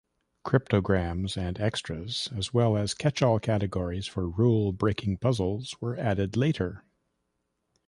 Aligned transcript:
Cryptograms 0.43 1.37
and 1.37 1.59
extras, 1.61 2.27
as 2.35 2.51
well 2.51 2.75
as 2.75 2.95
catchall 2.95 3.39
categories 3.39 4.07
for 4.07 4.27
rule-breaking 4.27 5.17
puzzles, 5.17 5.75
were 5.79 5.95
added 5.95 6.35
later. 6.35 6.83